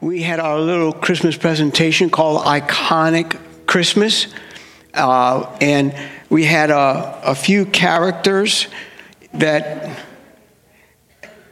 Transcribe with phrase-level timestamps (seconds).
[0.00, 4.26] we had our little Christmas presentation called Iconic Christmas.
[4.92, 5.94] Uh, and
[6.28, 8.68] we had a, a, few characters
[9.34, 9.98] that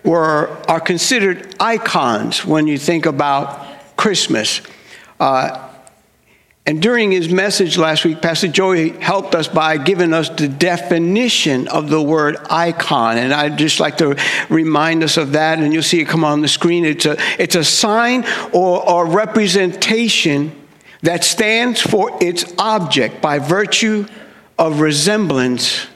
[0.03, 4.61] were are considered icons when you think about Christmas.
[5.21, 5.74] Uh,
[6.67, 11.69] and during his message last week, Pastor Joey helped us by giving us the definition
[11.69, 13.19] of the word icon.
[13.19, 14.17] And I'd just like to
[14.49, 16.87] remind us of that, and you'll see it come on the screen.
[16.87, 20.59] It's a, it's a sign or, or representation
[21.03, 24.07] that stands for its object by virtue
[24.59, 25.87] of resemblance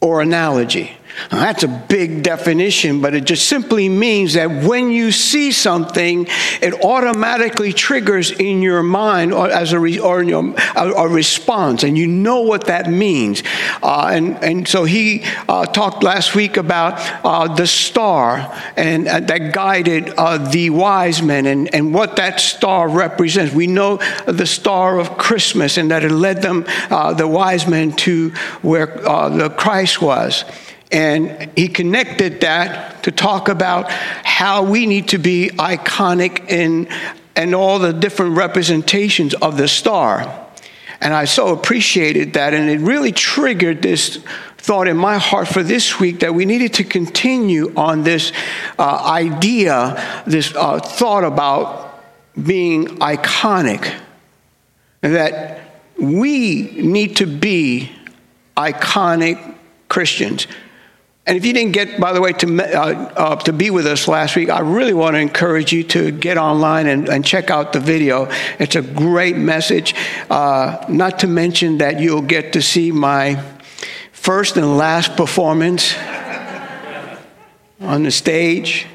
[0.00, 0.96] or analogy.
[1.30, 6.26] Now, that's a big definition, but it just simply means that when you see something,
[6.60, 11.82] it automatically triggers in your mind or as a, re, or your, a, a, response,
[11.82, 13.42] and you know what that means.
[13.82, 19.20] Uh, and, and so he uh, talked last week about uh, the star and uh,
[19.20, 23.54] that guided uh, the wise men and, and what that star represents.
[23.54, 27.92] We know the star of Christmas and that it led them, uh, the wise men,
[27.92, 28.30] to
[28.62, 30.44] where the Christ was.
[30.92, 36.88] And he connected that to talk about how we need to be iconic in
[37.36, 40.46] and all the different representations of the star.
[41.00, 44.18] And I so appreciated that, and it really triggered this
[44.58, 48.32] thought in my heart for this week that we needed to continue on this
[48.78, 52.02] uh, idea, this uh, thought about
[52.40, 53.94] being iconic,
[55.00, 55.60] that
[55.98, 57.90] we need to be
[58.56, 59.54] iconic
[59.88, 60.46] Christians.
[61.30, 64.08] And if you didn't get, by the way, to, uh, uh, to be with us
[64.08, 67.72] last week, I really want to encourage you to get online and, and check out
[67.72, 68.28] the video.
[68.58, 69.94] It's a great message.
[70.28, 73.40] Uh, not to mention that you'll get to see my
[74.10, 75.94] first and last performance
[77.78, 78.88] on the stage.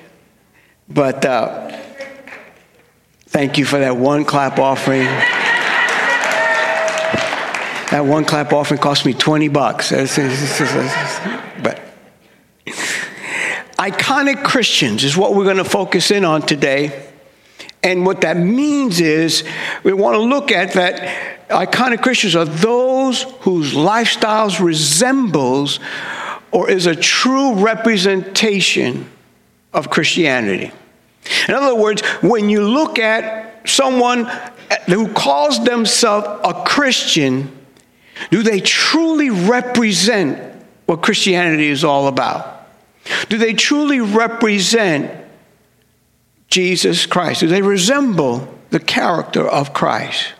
[0.89, 1.71] But uh,
[3.27, 5.05] thank you for that one clap offering.
[7.91, 9.91] That one clap offering cost me 20 bucks.
[11.63, 11.84] But
[12.65, 17.09] Iconic Christians is what we're going to focus in on today.
[17.83, 19.43] And what that means is
[19.83, 25.79] we want to look at that iconic Christians are those whose lifestyles resembles
[26.51, 29.09] or is a true representation
[29.73, 30.71] of Christianity.
[31.47, 37.55] In other words, when you look at someone eh, who calls themselves a Christian,
[38.31, 40.55] do they truly represent
[40.85, 42.54] what Christianity is all about?
[43.29, 45.11] Do they truly represent
[46.47, 47.41] Jesus Christ?
[47.41, 50.33] Do they resemble the character of Christ?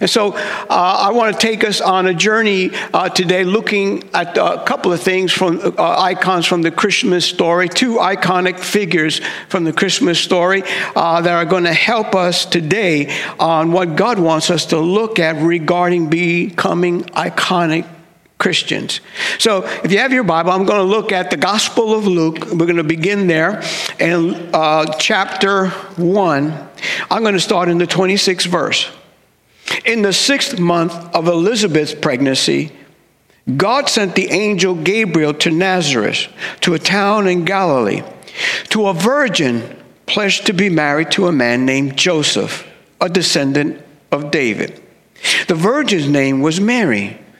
[0.00, 4.36] And so uh, I want to take us on a journey uh, today looking at
[4.38, 9.64] a couple of things from uh, icons from the Christmas story, two iconic figures from
[9.64, 10.62] the Christmas story
[10.96, 15.18] uh, that are going to help us today on what God wants us to look
[15.18, 17.86] at regarding becoming iconic
[18.40, 19.00] Christians.
[19.38, 22.46] So, if you have your Bible, I'm going to look at the Gospel of Luke.
[22.46, 23.62] We're going to begin there
[24.00, 26.68] in uh, chapter 1.
[27.10, 28.90] I'm going to start in the 26th verse.
[29.84, 32.72] In the sixth month of Elizabeth's pregnancy,
[33.56, 36.28] God sent the angel Gabriel to Nazareth,
[36.62, 38.02] to a town in Galilee,
[38.70, 42.66] to a virgin pledged to be married to a man named Joseph,
[43.00, 43.80] a descendant
[44.10, 44.82] of David.
[45.46, 47.20] The virgin's name was Mary.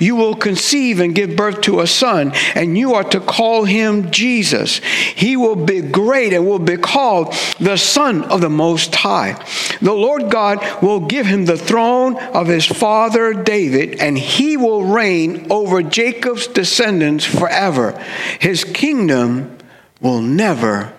[0.00, 4.10] You will conceive and give birth to a son, and you are to call him
[4.10, 4.78] Jesus.
[5.14, 9.42] He will be great and will be called the Son of the Most High.
[9.80, 14.84] The Lord God will give him the throne of his father David, and he will
[14.84, 17.98] reign over Jacob's descendants forever.
[18.40, 19.58] His kingdom
[20.00, 20.92] will never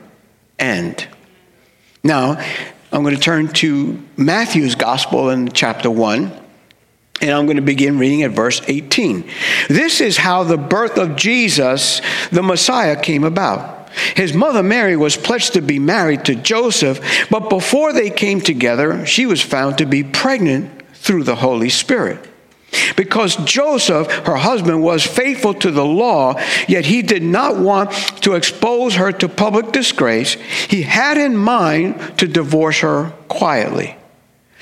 [0.60, 1.08] end.
[2.04, 2.44] Now,
[2.92, 6.43] I'm going to turn to Matthew's Gospel in chapter 1.
[7.24, 9.24] And I'm going to begin reading at verse 18.
[9.70, 13.90] This is how the birth of Jesus, the Messiah, came about.
[14.16, 17.00] His mother Mary was pledged to be married to Joseph,
[17.30, 22.20] but before they came together, she was found to be pregnant through the Holy Spirit.
[22.98, 26.38] Because Joseph, her husband, was faithful to the law,
[26.68, 27.92] yet he did not want
[28.24, 30.34] to expose her to public disgrace,
[30.68, 33.96] he had in mind to divorce her quietly.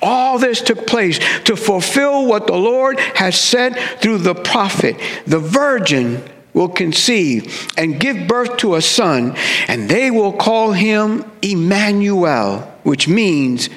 [0.00, 4.96] All this took place to fulfill what the Lord has said through the prophet.
[5.26, 6.22] The virgin
[6.54, 9.34] will conceive and give birth to a son,
[9.68, 13.68] and they will call him Emmanuel, which means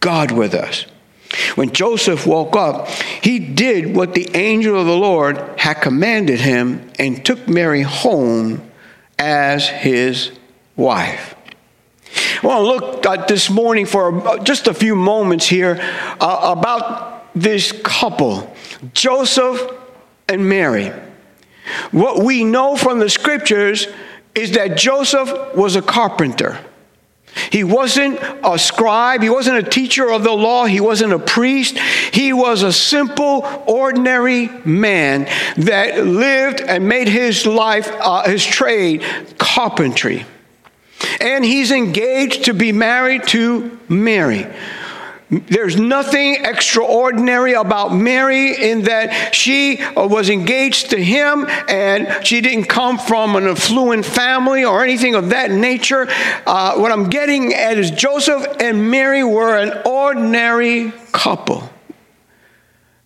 [0.00, 0.86] God with us.
[1.56, 6.90] When Joseph woke up, he did what the angel of the Lord had commanded him
[6.98, 8.62] and took Mary home
[9.18, 10.30] as his
[10.76, 11.34] wife.
[12.42, 15.78] I want to look at this morning for just a few moments here
[16.20, 18.54] uh, about this couple,
[18.92, 19.60] Joseph
[20.28, 20.92] and Mary.
[21.90, 23.88] What we know from the scriptures
[24.34, 26.58] is that Joseph was a carpenter.
[27.50, 29.22] He wasn't a scribe.
[29.22, 30.66] He wasn't a teacher of the law.
[30.66, 31.78] He wasn't a priest.
[32.12, 35.24] He was a simple, ordinary man
[35.56, 39.04] that lived and made his life, uh, his trade,
[39.38, 40.26] carpentry.
[41.20, 44.46] And he's engaged to be married to Mary.
[45.30, 52.40] There's nothing extraordinary about Mary in that she uh, was engaged to him and she
[52.40, 56.06] didn't come from an affluent family or anything of that nature.
[56.46, 61.70] Uh, what I'm getting at is Joseph and Mary were an ordinary couple.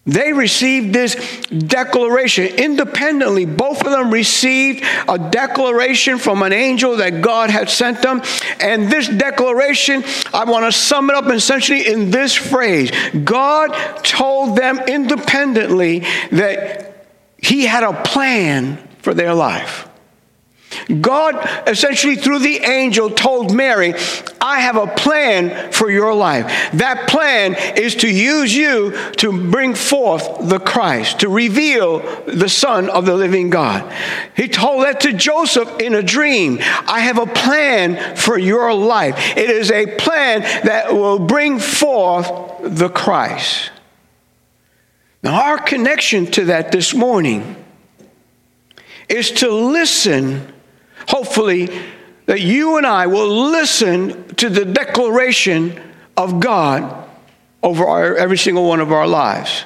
[0.08, 1.14] They received this
[1.50, 3.44] declaration independently.
[3.44, 8.22] Both of them received a declaration from an angel that God had sent them.
[8.58, 10.02] And this declaration,
[10.32, 12.90] I want to sum it up essentially in this phrase
[13.22, 13.68] God
[14.02, 16.00] told them independently
[16.32, 17.06] that
[17.36, 19.87] He had a plan for their life.
[21.00, 23.94] God essentially, through the angel, told Mary,
[24.40, 26.46] I have a plan for your life.
[26.74, 32.88] That plan is to use you to bring forth the Christ, to reveal the Son
[32.90, 33.92] of the living God.
[34.36, 36.58] He told that to Joseph in a dream.
[36.60, 39.36] I have a plan for your life.
[39.36, 42.30] It is a plan that will bring forth
[42.62, 43.70] the Christ.
[45.22, 47.56] Now, our connection to that this morning
[49.08, 50.52] is to listen
[51.08, 51.70] hopefully,
[52.26, 55.80] that you and I will listen to the declaration
[56.16, 57.08] of God
[57.62, 59.64] over our, every single one of our lives.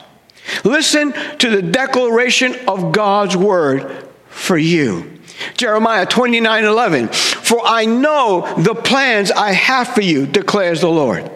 [0.64, 5.18] Listen to the declaration of God's word for you.
[5.56, 7.08] Jeremiah 29 11.
[7.08, 11.30] For I know the plans I have for you, declares the Lord.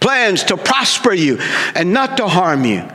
[0.00, 1.38] Plans to prosper you
[1.74, 2.88] and not to harm you.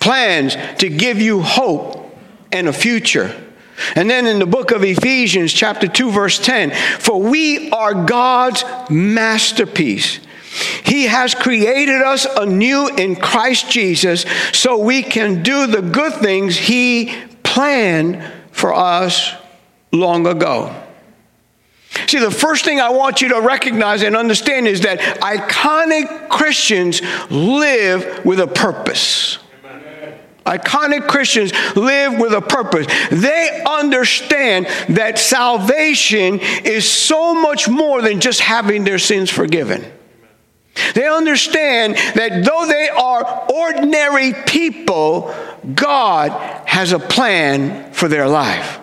[0.00, 2.14] Plans to give you hope
[2.52, 3.34] and a future.
[3.94, 8.64] And then in the book of Ephesians, chapter 2, verse 10, for we are God's
[8.90, 10.20] masterpiece.
[10.84, 16.56] He has created us anew in Christ Jesus so we can do the good things
[16.56, 19.32] He planned for us
[19.92, 20.74] long ago.
[22.06, 27.00] See, the first thing I want you to recognize and understand is that iconic Christians
[27.30, 29.38] live with a purpose.
[30.48, 32.86] Iconic Christians live with a purpose.
[33.10, 39.84] They understand that salvation is so much more than just having their sins forgiven.
[40.94, 45.34] They understand that though they are ordinary people,
[45.74, 46.30] God
[46.66, 48.80] has a plan for their life.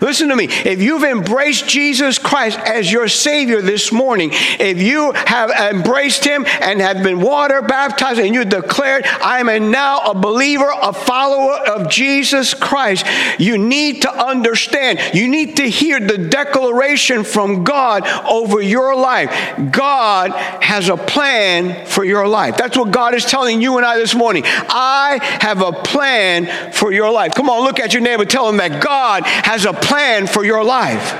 [0.00, 0.44] Listen to me.
[0.44, 6.44] If you've embraced Jesus Christ as your Savior this morning, if you have embraced Him
[6.60, 11.54] and have been water baptized and you declared, I am now a believer, a follower
[11.54, 13.06] of Jesus Christ,
[13.38, 19.30] you need to understand, you need to hear the declaration from God over your life.
[19.70, 22.56] God has a plan for your life.
[22.56, 24.42] That's what God is telling you and I this morning.
[24.46, 27.34] I have a plan for your life.
[27.34, 30.64] Come on, look at your neighbor, tell him that God has a plan for your
[30.64, 31.12] life.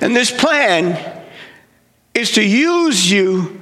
[0.00, 1.22] And this plan
[2.14, 3.60] is to use you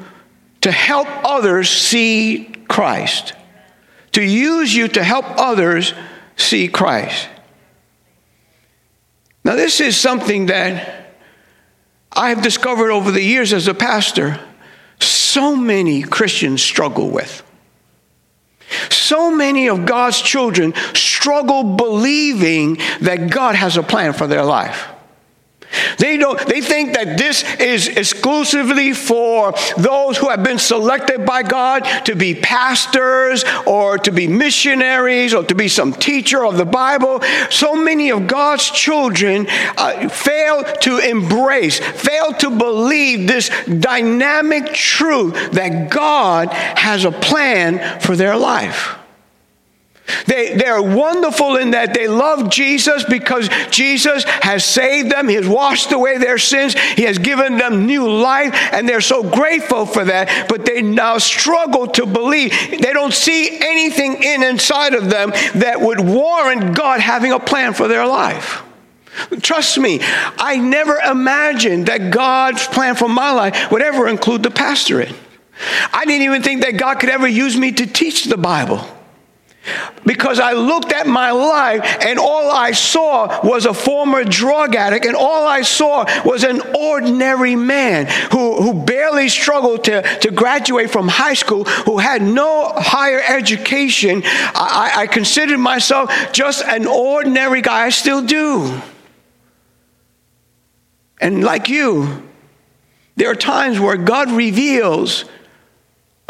[0.63, 3.35] to help others see Christ.
[4.13, 5.95] To use you to help others
[6.37, 7.29] see Christ.
[9.45, 11.15] Now, this is something that
[12.13, 14.39] I have discovered over the years as a pastor,
[15.01, 17.43] so many Christians struggle with.
[18.91, 24.92] So many of God's children struggle believing that God has a plan for their life.
[25.99, 31.43] They don't they think that this is exclusively for those who have been selected by
[31.43, 36.65] God to be pastors or to be missionaries or to be some teacher of the
[36.65, 37.21] Bible.
[37.51, 45.53] So many of God's children uh, fail to embrace, fail to believe this dynamic truth
[45.53, 48.99] that God has a plan for their life.
[50.27, 55.29] They, they're wonderful in that they love Jesus because Jesus has saved them.
[55.29, 56.75] He has washed away their sins.
[56.75, 60.49] He has given them new life, and they're so grateful for that.
[60.49, 62.51] But they now struggle to believe.
[62.71, 67.73] They don't see anything in inside of them that would warrant God having a plan
[67.73, 68.63] for their life.
[69.41, 74.51] Trust me, I never imagined that God's plan for my life would ever include the
[74.51, 75.15] pastorate.
[75.93, 78.85] I didn't even think that God could ever use me to teach the Bible.
[80.05, 85.07] Because I looked at my life and all I saw was a former drug addict,
[85.07, 90.91] and all I saw was an ordinary man who, who barely struggled to, to graduate
[90.91, 94.23] from high school, who had no higher education.
[94.25, 97.87] I, I considered myself just an ordinary guy.
[97.87, 98.81] I still do.
[101.21, 102.29] And like you,
[103.15, 105.25] there are times where God reveals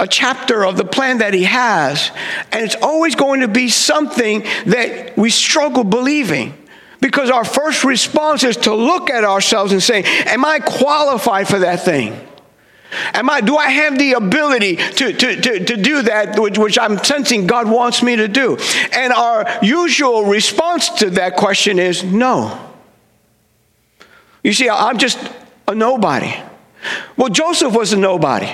[0.03, 2.11] a chapter of the plan that he has.
[2.51, 6.59] And it's always going to be something that we struggle believing.
[7.01, 11.61] Because our first response is to look at ourselves and say, Am I qualified for
[11.61, 12.19] that thing?
[13.15, 16.79] Am I, do I have the ability to, to, to, to do that, which, which
[16.79, 18.59] I'm sensing God wants me to do?
[18.93, 22.71] And our usual response to that question is no.
[24.43, 25.19] You see, I'm just
[25.69, 26.35] a nobody.
[27.17, 28.53] Well, Joseph was a nobody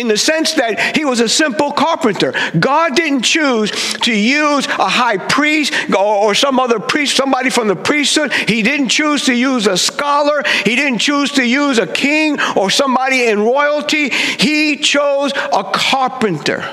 [0.00, 2.32] in the sense that he was a simple carpenter.
[2.58, 3.70] God didn't choose
[4.02, 8.32] to use a high priest or, some other priest, somebody from the priesthood.
[8.32, 10.42] He didn't choose to use a scholar.
[10.64, 14.10] He didn't choose to use a king or somebody in royalty.
[14.10, 16.64] He chose a carpenter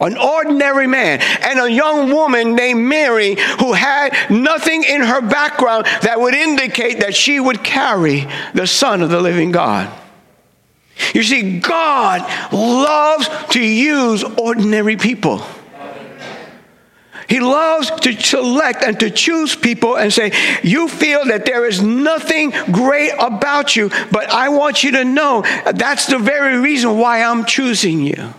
[0.00, 5.86] an ordinary man, and a young woman named Mary who had nothing in her background
[6.02, 9.90] that would indicate that she would carry the Son of the living God.
[11.14, 15.44] You see, God loves to use ordinary people.
[17.28, 21.82] He loves to select and to choose people and say, You feel that there is
[21.82, 25.42] nothing great about you, but I want you to know
[25.74, 28.32] that's the very reason why I'm choosing you.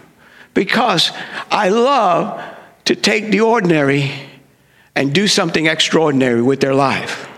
[0.56, 1.12] Because
[1.52, 2.44] I love
[2.86, 4.12] to take the ordinary
[4.96, 7.30] and do something extraordinary with their life.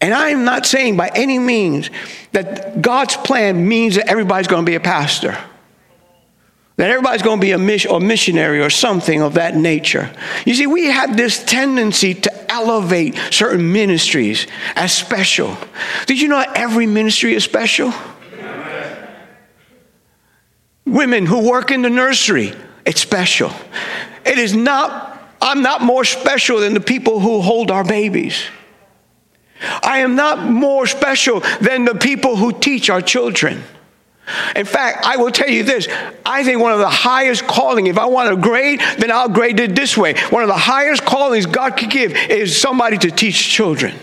[0.00, 1.90] And I am not saying by any means
[2.32, 5.36] that God's plan means that everybody's going to be a pastor,
[6.76, 10.10] that everybody's going to be a mission or missionary or something of that nature.
[10.46, 15.56] You see, we have this tendency to elevate certain ministries as special.
[16.06, 17.92] Did you know every ministry is special?
[20.86, 22.54] Women who work in the nursery,
[22.86, 23.52] it's special.
[24.24, 28.42] It is not, I'm not more special than the people who hold our babies.
[29.60, 33.62] I am not more special than the people who teach our children.
[34.54, 35.88] In fact, I will tell you this
[36.24, 39.58] I think one of the highest calling, if I want to grade, then I'll grade
[39.60, 40.14] it this way.
[40.30, 43.94] One of the highest callings God could give is somebody to teach children.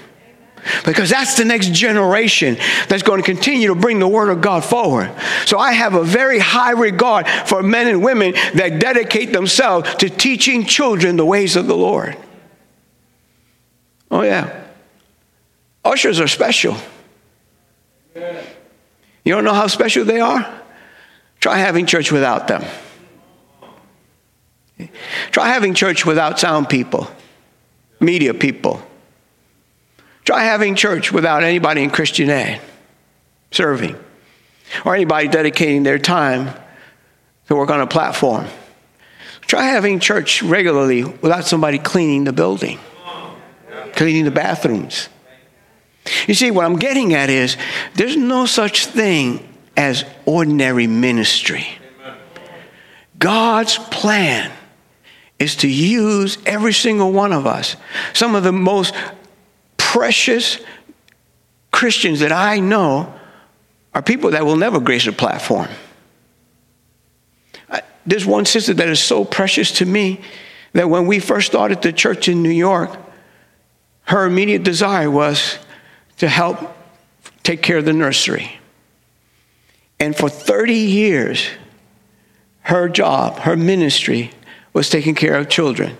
[0.84, 2.58] Because that's the next generation
[2.90, 5.14] that's going to continue to bring the Word of God forward.
[5.46, 10.10] So I have a very high regard for men and women that dedicate themselves to
[10.10, 12.18] teaching children the ways of the Lord.
[14.12, 14.67] Oh, yeah.
[15.88, 16.76] Ushers are special.
[18.14, 20.46] You don't know how special they are?
[21.40, 22.64] Try having church without them.
[25.32, 27.10] Try having church without sound people,
[28.02, 28.82] media people.
[30.26, 32.60] Try having church without anybody in Christian aid
[33.52, 33.96] serving,
[34.84, 36.54] or anybody dedicating their time
[37.48, 38.46] to work on a platform.
[39.42, 42.78] Try having church regularly without somebody cleaning the building,
[43.94, 45.08] cleaning the bathrooms
[46.28, 47.58] you see, what I'm getting at is
[47.96, 51.68] there's no such thing as ordinary ministry.
[53.20, 54.52] God's plan
[55.40, 57.76] is to use every single one of us.
[58.14, 58.94] Some of the most
[59.78, 60.60] precious
[61.72, 63.14] Christians that I know
[63.94, 65.68] are people that will never grace a platform.
[68.06, 70.22] There's one sister that is so precious to me
[70.74, 72.98] that when we first started the church in New York,
[74.04, 75.60] her immediate desire was
[76.18, 76.76] to help
[77.44, 78.60] take care of the nursery.
[80.00, 81.48] And for 30 years,
[82.62, 84.32] her job, her ministry,
[84.74, 85.98] was taking care of children.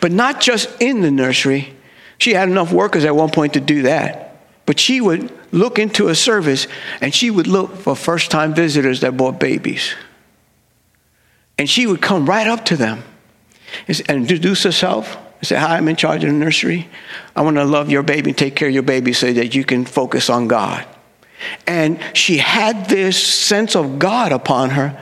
[0.00, 1.74] But not just in the nursery,
[2.18, 4.36] She had enough workers at one point to do that.
[4.66, 6.66] But she would look into a service
[7.00, 9.94] and she would look for first time visitors that brought babies.
[11.58, 13.04] And she would come right up to them
[13.86, 16.88] and introduce herself say, Hi, I'm in charge of the nursery.
[17.34, 19.64] I want to love your baby and take care of your baby so that you
[19.64, 20.86] can focus on God.
[21.66, 25.00] And she had this sense of God upon her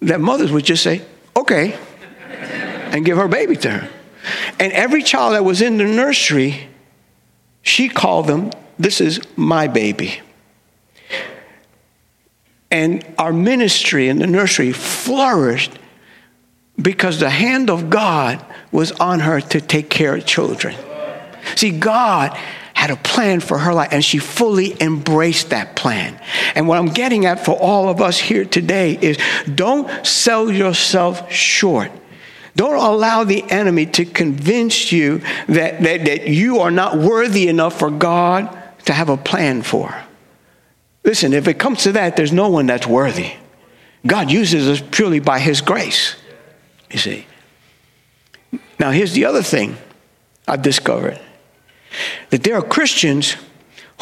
[0.00, 1.02] that mothers would just say,
[1.36, 1.78] Okay,
[2.90, 3.90] and give her baby to her.
[4.58, 6.68] And every child that was in the nursery,
[7.62, 10.20] she called them, This is my baby.
[12.70, 15.72] And our ministry in the nursery flourished
[16.80, 20.76] because the hand of God was on her to take care of children.
[21.54, 22.36] See, God
[22.74, 26.20] had a plan for her life, and she fully embraced that plan.
[26.54, 29.18] And what I'm getting at for all of us here today is
[29.54, 31.90] don't sell yourself short.
[32.54, 37.78] Don't allow the enemy to convince you that, that, that you are not worthy enough
[37.78, 38.56] for God
[38.86, 39.94] to have a plan for.
[41.04, 43.32] Listen, if it comes to that, there's no one that's worthy.
[44.06, 46.16] God uses us purely by His grace,
[46.90, 47.26] you see.
[48.78, 49.76] Now, here's the other thing
[50.46, 51.20] I've discovered
[52.30, 53.36] that there are Christians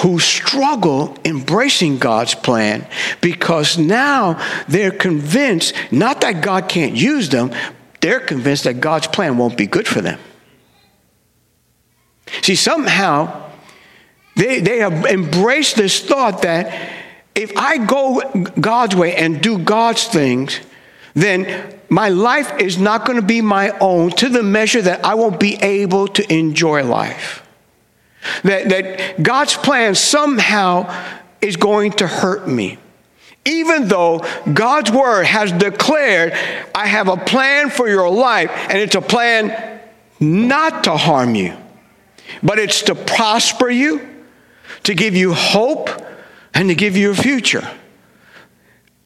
[0.00, 2.86] who struggle embracing God's plan
[3.20, 7.52] because now they're convinced not that God can't use them,
[8.00, 10.18] they're convinced that God's plan won't be good for them.
[12.42, 13.50] See, somehow
[14.36, 16.92] they, they have embraced this thought that
[17.34, 18.20] if I go
[18.60, 20.58] God's way and do God's things,
[21.14, 25.14] then my life is not going to be my own to the measure that I
[25.14, 27.46] won't be able to enjoy life.
[28.42, 30.92] That, that God's plan somehow
[31.40, 32.78] is going to hurt me.
[33.44, 36.32] Even though God's word has declared,
[36.74, 39.80] I have a plan for your life, and it's a plan
[40.18, 41.54] not to harm you,
[42.42, 44.08] but it's to prosper you,
[44.84, 45.90] to give you hope,
[46.54, 47.68] and to give you a future.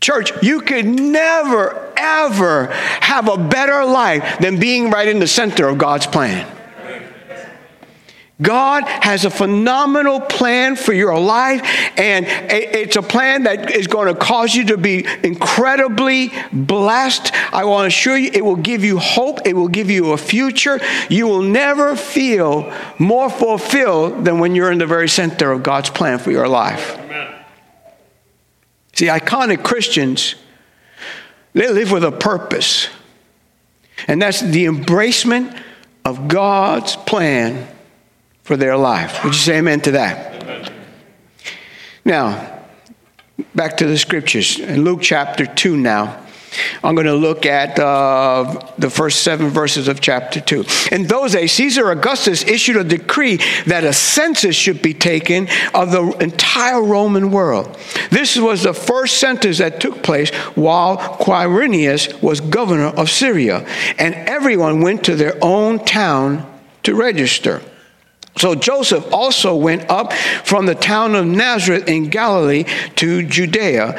[0.00, 2.66] Church, you could never, ever
[3.00, 6.54] have a better life than being right in the center of God's plan.
[8.40, 11.60] God has a phenomenal plan for your life,
[11.98, 17.32] and it's a plan that is going to cause you to be incredibly blessed.
[17.52, 20.16] I want to assure you, it will give you hope, it will give you a
[20.16, 20.78] future.
[21.10, 25.90] You will never feel more fulfilled than when you're in the very center of God's
[25.90, 26.97] plan for your life.
[28.98, 30.34] See, iconic Christians,
[31.52, 32.88] they live with a purpose,
[34.08, 35.56] and that's the embracement
[36.04, 37.68] of God's plan
[38.42, 39.22] for their life.
[39.22, 40.42] Would you say amen to that?
[40.42, 40.72] Amen.
[42.04, 42.64] Now,
[43.54, 44.58] back to the scriptures.
[44.58, 46.20] In Luke chapter 2 now.
[46.82, 50.64] I'm going to look at uh, the first seven verses of chapter 2.
[50.92, 55.90] In those days, Caesar Augustus issued a decree that a census should be taken of
[55.90, 57.76] the entire Roman world.
[58.10, 63.66] This was the first census that took place while Quirinius was governor of Syria,
[63.98, 66.46] and everyone went to their own town
[66.84, 67.62] to register.
[68.38, 72.64] So Joseph also went up from the town of Nazareth in Galilee
[72.96, 73.98] to Judea,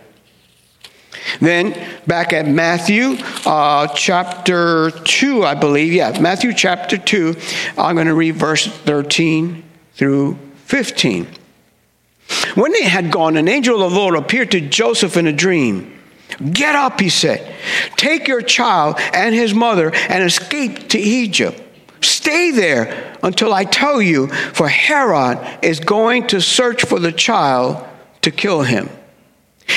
[1.39, 1.73] Then
[2.07, 5.93] back at Matthew uh, chapter 2, I believe.
[5.93, 7.35] Yeah, Matthew chapter 2.
[7.77, 11.27] I'm going to read verse 13 through 15.
[12.55, 15.97] When they had gone, an angel of the Lord appeared to Joseph in a dream.
[16.51, 17.55] Get up, he said.
[17.97, 21.61] Take your child and his mother and escape to Egypt.
[22.01, 27.85] Stay there until I tell you, for Herod is going to search for the child
[28.21, 28.89] to kill him.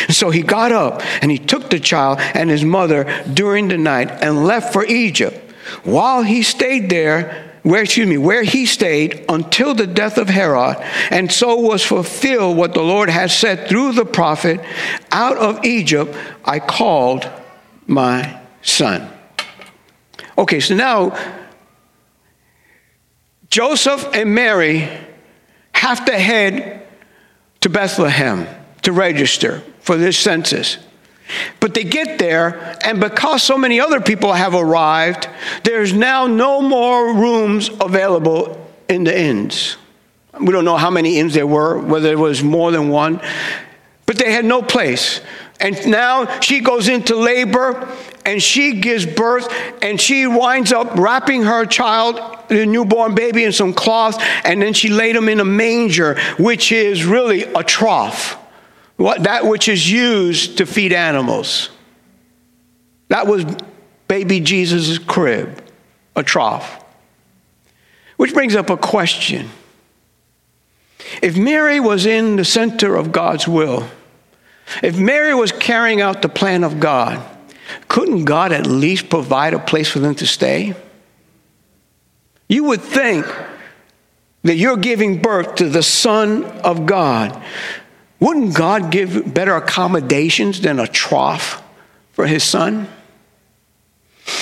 [0.09, 4.11] So he got up and he took the child and his mother during the night
[4.11, 5.37] and left for Egypt.
[5.83, 10.76] While he stayed there, where excuse me, where he stayed until the death of Herod,
[11.11, 14.61] and so was fulfilled what the Lord had said through the prophet,
[15.11, 17.28] out of Egypt I called
[17.87, 19.11] my son.
[20.37, 21.16] Okay, so now
[23.48, 24.88] Joseph and Mary
[25.72, 26.87] have to head
[27.61, 28.46] to Bethlehem
[28.83, 30.78] to register for this census.
[31.60, 35.28] But they get there, and because so many other people have arrived,
[35.62, 39.76] there's now no more rooms available in the inns.
[40.40, 43.20] We don't know how many inns there were, whether it was more than one,
[44.06, 45.20] but they had no place.
[45.60, 47.88] And now she goes into labor
[48.26, 49.48] and she gives birth
[49.80, 54.72] and she winds up wrapping her child, the newborn baby, in some cloth, and then
[54.72, 58.36] she laid him in a manger, which is really a trough,
[58.96, 61.70] what, that which is used to feed animals.
[63.09, 63.44] That was
[64.09, 65.62] baby Jesus' crib,
[66.14, 66.85] a trough.
[68.16, 69.50] Which brings up a question.
[71.20, 73.88] If Mary was in the center of God's will,
[74.83, 77.22] if Mary was carrying out the plan of God,
[77.88, 80.74] couldn't God at least provide a place for them to stay?
[82.48, 83.26] You would think
[84.42, 87.42] that you're giving birth to the Son of God.
[88.24, 91.62] Wouldn't God give better accommodations than a trough
[92.12, 92.88] for his son?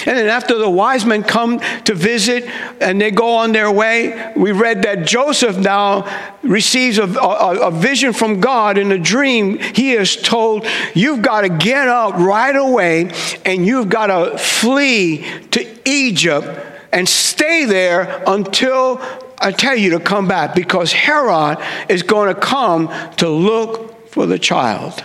[0.07, 2.45] And then after the wise men come to visit
[2.81, 6.07] and they go on their way, we read that Joseph now
[6.45, 9.59] receives a, a, a, vision from God in a dream.
[9.59, 10.65] He is told,
[10.95, 13.11] You've got to get up right away
[13.45, 19.01] and you've got to flee to Egypt and stay there until
[19.39, 24.27] I tell you to come back because Herod is going to come to look for
[24.27, 25.03] the child.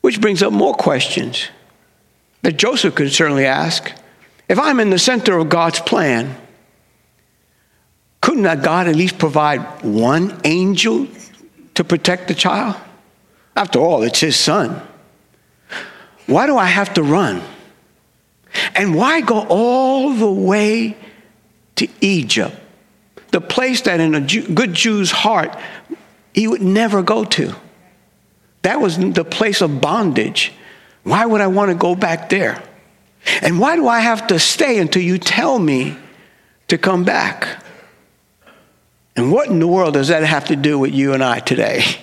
[0.00, 1.48] Which brings up more questions
[2.42, 3.92] that Joseph could certainly ask.
[4.48, 6.36] If I'm in the center of God's plan,
[8.20, 11.06] couldn't God at least provide one angel
[11.74, 12.76] to protect the child?
[13.56, 14.80] After all, it's his son.
[16.26, 17.42] Why do I have to run?
[18.74, 20.96] And why go all the way
[21.76, 22.56] to Egypt,
[23.30, 25.56] the place that in a Jew, good Jew's heart
[26.34, 27.54] he would never go to?
[28.62, 30.52] That was the place of bondage.
[31.02, 32.62] Why would I want to go back there?
[33.42, 35.96] And why do I have to stay until you tell me
[36.68, 37.62] to come back?
[39.16, 41.82] And what in the world does that have to do with you and I today?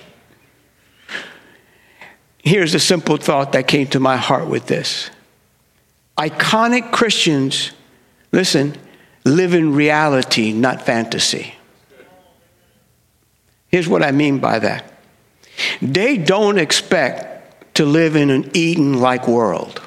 [2.38, 5.10] Here's a simple thought that came to my heart with this.
[6.18, 7.70] Iconic Christians,
[8.32, 8.76] listen,
[9.24, 11.54] live in reality, not fantasy.
[13.68, 14.92] Here's what I mean by that
[15.82, 19.80] they don't expect to live in an Eden like world.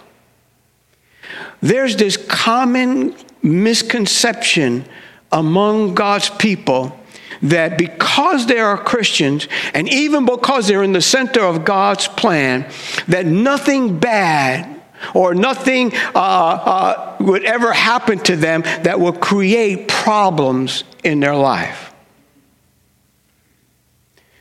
[1.62, 4.86] There's this common misconception
[5.32, 6.98] among God's people
[7.42, 12.70] that because they are Christians, and even because they're in the center of God's plan,
[13.08, 14.71] that nothing bad
[15.14, 21.36] or nothing uh, uh, would ever happen to them that will create problems in their
[21.36, 21.94] life.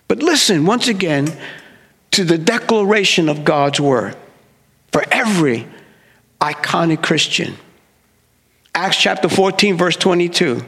[0.08, 1.28] But listen, once again,
[2.12, 4.16] to the declaration of God's word
[4.92, 5.68] for every
[6.40, 7.54] iconic Christian.
[8.74, 10.64] Acts chapter 14, verse 22.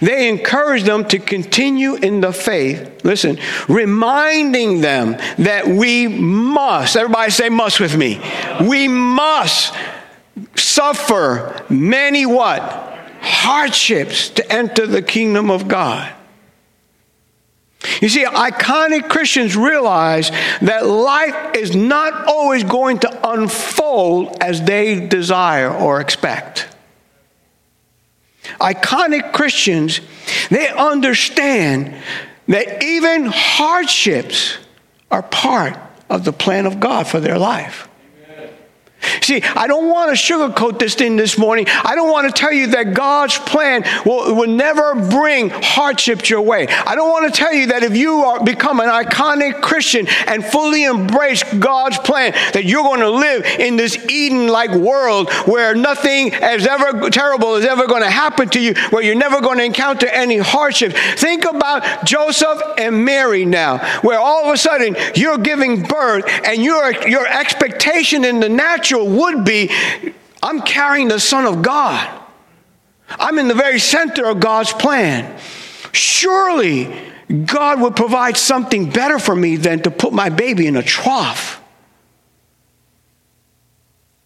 [0.00, 3.04] They encourage them to continue in the faith.
[3.04, 8.20] Listen, reminding them that we must, everybody say must with me.
[8.68, 9.74] We must
[10.54, 12.62] suffer many what?
[13.20, 16.12] Hardships to enter the kingdom of God.
[18.00, 20.30] You see, iconic Christians realize
[20.62, 26.73] that life is not always going to unfold as they desire or expect.
[28.60, 30.00] Iconic Christians,
[30.50, 31.94] they understand
[32.48, 34.58] that even hardships
[35.10, 35.78] are part
[36.10, 37.88] of the plan of God for their life.
[39.22, 41.66] See, I don't want to sugarcoat this thing this morning.
[41.68, 46.42] I don't want to tell you that God's plan will, will never bring hardships your
[46.42, 46.66] way.
[46.68, 50.44] I don't want to tell you that if you are, become an iconic Christian and
[50.44, 55.74] fully embrace God's plan, that you're going to live in this Eden like world where
[55.74, 59.58] nothing as ever terrible is ever going to happen to you, where you're never going
[59.58, 60.92] to encounter any hardship.
[61.16, 66.62] Think about Joseph and Mary now, where all of a sudden you're giving birth and
[66.62, 69.70] your, your expectation in the natural would be
[70.42, 72.20] I'm carrying the Son of God.
[73.08, 75.38] I'm in the very center of God's plan.
[75.92, 76.94] Surely
[77.46, 81.62] God would provide something better for me than to put my baby in a trough.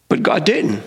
[0.08, 0.82] But God didn't.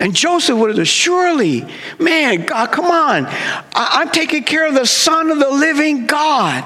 [0.00, 1.66] And Joseph would have said, Surely,
[1.98, 3.26] man, God, come on.
[3.26, 6.64] I- am taking care of the Son of the living God.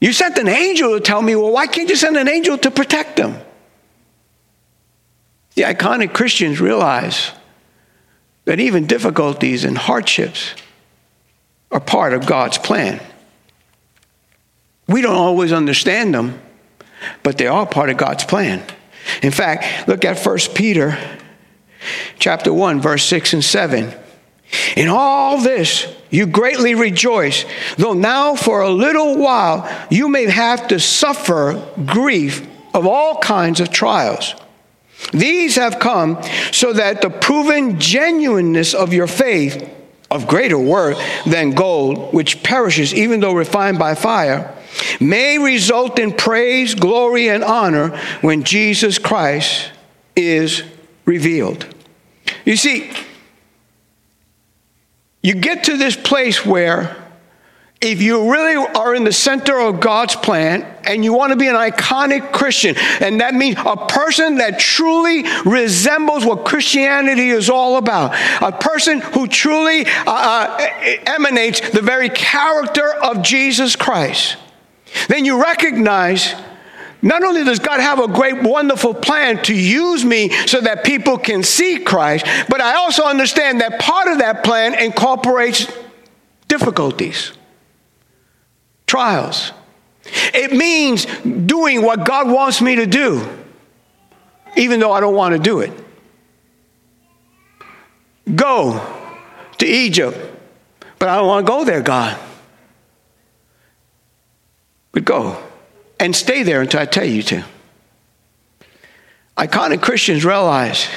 [0.00, 2.70] You sent an angel to tell me, well, why can't you send an angel to
[2.70, 3.36] protect them?
[5.58, 7.32] The iconic Christians realize
[8.44, 10.54] that even difficulties and hardships
[11.72, 13.00] are part of God's plan.
[14.86, 16.40] We don't always understand them,
[17.24, 18.62] but they are part of God's plan.
[19.20, 20.96] In fact, look at 1 Peter
[22.20, 23.92] chapter 1 verse 6 and 7.
[24.76, 27.44] In all this you greatly rejoice,
[27.76, 33.58] though now for a little while you may have to suffer grief of all kinds
[33.58, 34.36] of trials.
[35.12, 39.68] These have come so that the proven genuineness of your faith,
[40.10, 44.54] of greater worth than gold, which perishes even though refined by fire,
[45.00, 49.70] may result in praise, glory, and honor when Jesus Christ
[50.14, 50.62] is
[51.04, 51.66] revealed.
[52.44, 52.90] You see,
[55.22, 56.96] you get to this place where
[57.80, 61.46] if you really are in the center of God's plan and you want to be
[61.46, 67.76] an iconic Christian, and that means a person that truly resembles what Christianity is all
[67.76, 70.68] about, a person who truly uh, uh,
[71.06, 74.36] emanates the very character of Jesus Christ,
[75.06, 76.34] then you recognize
[77.00, 81.16] not only does God have a great, wonderful plan to use me so that people
[81.16, 85.72] can see Christ, but I also understand that part of that plan incorporates
[86.48, 87.37] difficulties
[88.88, 89.52] trials.
[90.34, 91.06] It means
[91.46, 93.28] doing what God wants me to do,
[94.56, 95.72] even though I don't want to do it.
[98.34, 98.84] Go
[99.58, 100.18] to Egypt,
[100.98, 102.18] but I don't want to go there, God.
[104.92, 105.40] But go
[106.00, 107.44] and stay there until I tell you to.
[109.36, 110.88] Iconic Christians realize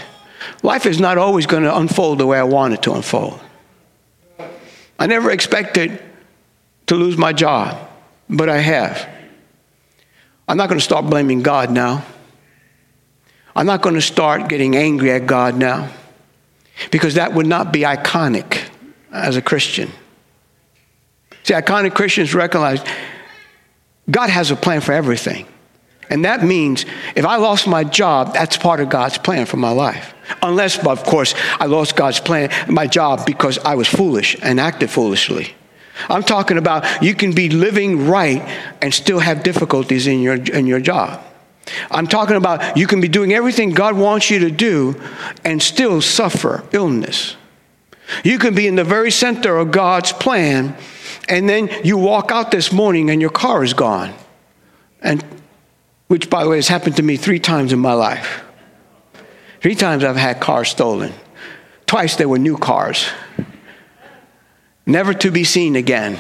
[0.64, 3.40] life is not always going to unfold the way I want it to unfold.
[4.98, 6.02] I never expected
[6.92, 7.90] to lose my job,
[8.30, 9.08] but I have.
[10.46, 12.04] I'm not going to start blaming God now.
[13.56, 15.90] I'm not going to start getting angry at God now
[16.92, 18.62] because that would not be iconic
[19.10, 19.90] as a Christian.
[21.44, 22.84] See, iconic Christians recognize
[24.10, 25.48] God has a plan for everything.
[26.10, 29.72] And that means if I lost my job, that's part of God's plan for my
[29.72, 30.14] life.
[30.44, 34.90] Unless, of course, I lost God's plan, my job because I was foolish and acted
[34.90, 35.56] foolishly.
[36.10, 38.42] I'm talking about you can be living right
[38.82, 41.24] and still have difficulties in your, in your job.
[41.90, 45.00] I'm talking about you can be doing everything God wants you to do
[45.44, 47.36] and still suffer illness.
[48.24, 50.76] You can be in the very center of God's plan,
[51.30, 54.14] and then you walk out this morning and your car is gone.
[55.02, 55.24] And
[56.08, 58.44] which, by the way, has happened to me three times in my life.
[59.62, 61.14] Three times I've had cars stolen.
[61.86, 63.08] Twice they were new cars
[64.86, 66.18] never to be seen again.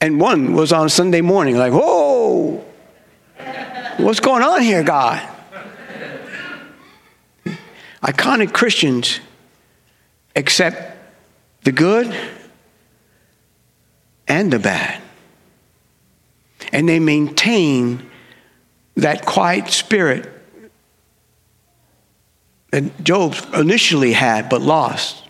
[0.00, 2.64] And one was on Sunday morning, like, whoa,
[3.98, 5.26] what's going on here, God?
[8.02, 9.20] Iconic Christians
[10.34, 10.96] accept
[11.64, 12.14] the good
[14.26, 15.02] and the bad.
[16.72, 18.08] And they maintain
[18.96, 20.32] that quiet spirit
[22.70, 25.24] that Job initially had but lost.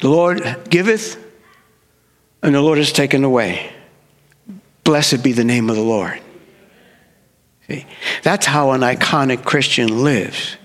[0.00, 1.22] The Lord giveth,
[2.42, 3.72] and the Lord is taken away.
[4.84, 6.20] Blessed be the name of the Lord.
[7.68, 7.86] See,
[8.22, 10.56] that's how an iconic Christian lives.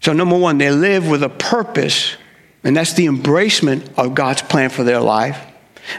[0.00, 2.16] So, number one, they live with a purpose,
[2.62, 5.40] and that's the embracement of God's plan for their life.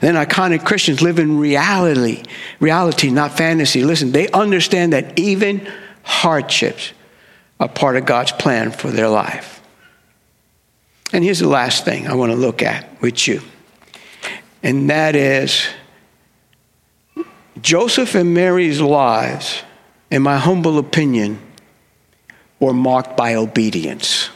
[0.02, 2.24] then iconic Christians live in reality,
[2.60, 3.84] reality, not fantasy.
[3.84, 5.70] Listen, they understand that even
[6.04, 6.94] hardships
[7.60, 9.57] are part of God's plan for their life.
[11.14, 13.42] And here's the last thing I want to look at with you,
[14.62, 15.68] and that is
[17.62, 19.64] Joseph and Mary's lives,
[20.12, 21.40] in my humble opinion,
[22.60, 24.30] were marked by obedience.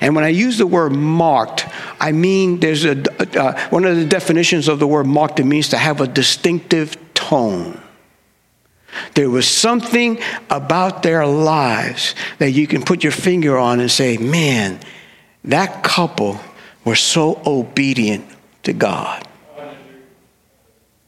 [0.00, 1.66] And when I use the word marked,
[1.98, 3.02] I mean there's a,
[3.40, 6.96] uh, one of the definitions of the word marked, it means to have a distinctive
[7.14, 7.80] tone.
[9.14, 10.18] There was something
[10.50, 14.80] about their lives that you can put your finger on and say, man,
[15.44, 16.40] that couple
[16.84, 18.26] were so obedient
[18.64, 19.26] to God.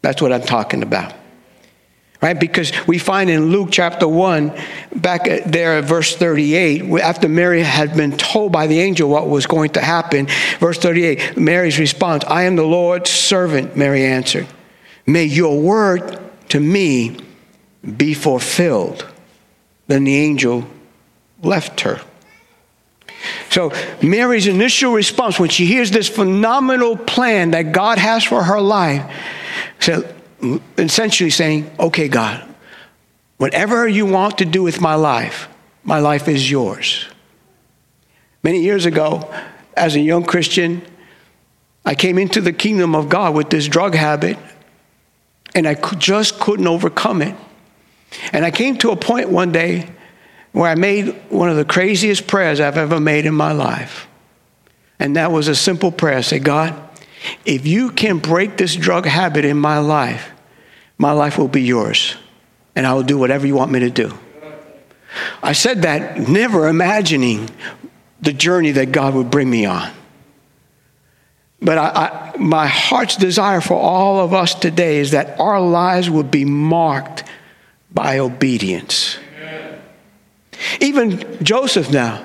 [0.03, 1.15] That's what I'm talking about.
[2.21, 2.39] Right?
[2.39, 4.53] Because we find in Luke chapter 1,
[4.95, 9.47] back there at verse 38, after Mary had been told by the angel what was
[9.47, 10.29] going to happen,
[10.61, 14.47] verse 38, Mary's response, I am the Lord's servant, Mary answered.
[15.05, 17.17] May your word to me
[17.97, 19.05] be fulfilled.
[19.89, 20.69] Then the angel
[21.43, 22.01] left her.
[23.51, 28.61] So, Mary's initial response when she hears this phenomenal plan that God has for her
[28.61, 29.11] life,
[29.81, 30.13] so
[30.77, 32.43] essentially saying, Okay, God,
[33.37, 35.49] whatever you want to do with my life,
[35.85, 37.07] my life is yours.
[38.43, 39.33] Many years ago,
[39.77, 40.83] as a young Christian,
[41.85, 44.37] I came into the kingdom of God with this drug habit,
[45.55, 47.37] and I just couldn't overcome it.
[48.33, 49.89] And I came to a point one day
[50.53, 54.07] where I made one of the craziest prayers I've ever made in my life.
[54.99, 56.23] And that was a simple prayer.
[56.23, 56.75] Say, God,
[57.45, 60.31] if you can break this drug habit in my life,
[60.99, 62.17] my life will be yours.
[62.77, 64.17] And I will do whatever you want me to do.
[65.43, 67.51] I said that never imagining
[68.21, 69.91] the journey that God would bring me on.
[71.61, 76.11] But I, I, my heart's desire for all of us today is that our lives
[76.11, 77.25] would be marked
[77.93, 79.17] by obedience.
[80.81, 82.25] Even Joseph now,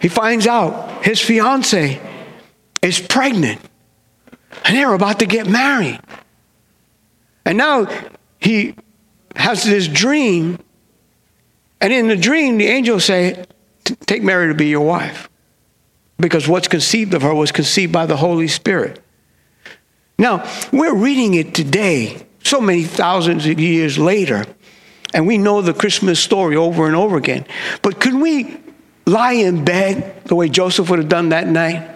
[0.00, 2.00] he finds out his fiance
[2.80, 3.60] is pregnant
[4.64, 6.00] and they're about to get married.
[7.44, 7.88] And now
[8.40, 8.74] he
[9.34, 10.58] has this dream,
[11.80, 13.44] and in the dream, the angels say,
[14.06, 15.28] Take Mary to be your wife.
[16.18, 19.02] Because what's conceived of her was conceived by the Holy Spirit.
[20.18, 24.46] Now, we're reading it today, so many thousands of years later,
[25.12, 27.46] and we know the Christmas story over and over again.
[27.82, 28.56] But can we
[29.06, 31.88] lie in bed the way Joseph would have done that night?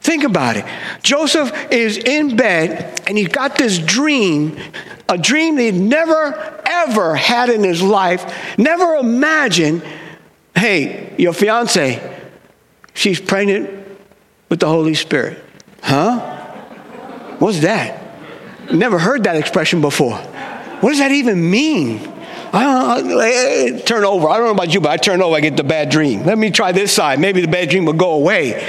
[0.00, 0.64] Think about it.
[1.02, 4.56] Joseph is in bed and he's got this dream,
[5.08, 9.82] a dream that he'd never, ever had in his life, never imagined.
[10.54, 12.20] Hey, your fiance,
[12.94, 13.70] she's pregnant
[14.48, 15.42] with the Holy Spirit.
[15.82, 16.20] Huh?
[17.38, 18.00] What's that?
[18.72, 20.16] Never heard that expression before.
[20.16, 22.11] What does that even mean?
[22.52, 24.28] I don't eh, turn over.
[24.28, 26.24] I don't know about you, but I turn over, I get the bad dream.
[26.24, 27.18] Let me try this side.
[27.18, 28.62] Maybe the bad dream will go away.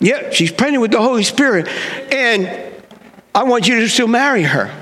[0.00, 1.68] Yeah, she's pregnant with the Holy Spirit,
[2.12, 2.72] and
[3.34, 4.72] I want you to still marry her.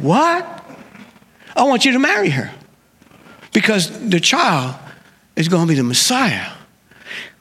[0.00, 0.52] What?
[1.54, 2.52] I want you to marry her
[3.52, 4.76] because the child
[5.36, 6.52] is going to be the Messiah.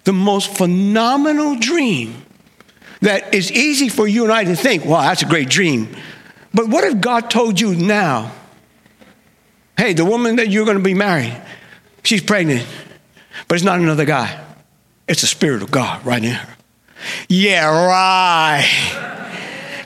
[0.06, 2.23] The most phenomenal dream
[3.01, 5.95] that is easy for you and I to think, wow, that's a great dream.
[6.54, 8.32] But what if God told you now?
[9.78, 11.36] Hey, the woman that you're going to be marrying,
[12.04, 12.66] she's pregnant,
[13.48, 14.42] but it's not another guy.
[15.08, 16.56] It's the Spirit of God right in her.
[17.28, 18.66] Yeah, right.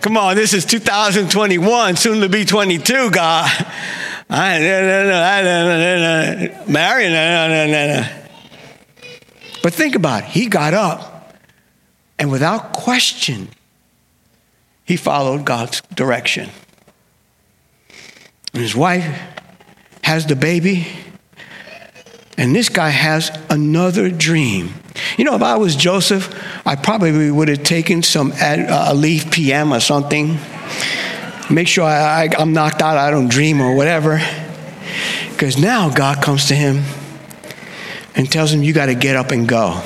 [0.01, 3.49] Come on, this is 2021, soon to be 22, God.
[4.29, 4.59] I,
[6.67, 7.09] Mary,
[9.63, 10.29] but think about it.
[10.29, 11.35] He got up,
[12.19, 13.49] and without question,
[14.85, 16.49] he followed God's direction.
[18.53, 19.19] And his wife
[20.03, 20.87] has the baby,
[22.37, 24.73] and this guy has another dream.
[25.17, 26.33] You know, if I was Joseph,
[26.65, 30.37] I probably would have taken some uh, Aleve PM or something.
[31.49, 34.21] Make sure I, I, I'm knocked out, I don't dream or whatever.
[35.31, 36.83] Because now God comes to him
[38.15, 39.81] and tells him, You got to get up and go.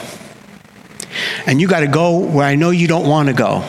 [1.46, 3.64] And you got to go where I know you don't want to go.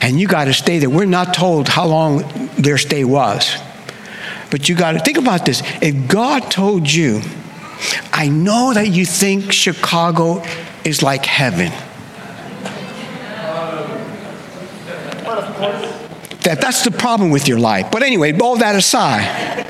[0.00, 0.90] And you got to stay there.
[0.90, 2.22] We're not told how long
[2.56, 3.56] their stay was.
[4.50, 5.62] But you got to think about this.
[5.82, 7.20] If God told you,
[8.12, 10.42] I know that you think Chicago
[10.84, 11.70] is like heaven.
[16.42, 17.90] That, that's the problem with your life.
[17.90, 19.66] But anyway, all that aside,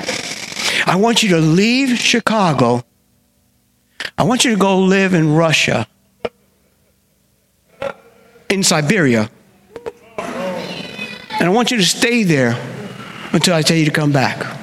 [0.85, 2.83] I want you to leave Chicago.
[4.17, 5.87] I want you to go live in Russia,
[8.49, 9.29] in Siberia.
[10.17, 12.57] And I want you to stay there
[13.33, 14.58] until I tell you to come back.